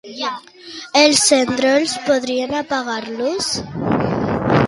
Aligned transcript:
Els 1.01 1.21
endolls, 1.41 1.93
podries 2.09 2.57
apagar-los? 2.61 3.51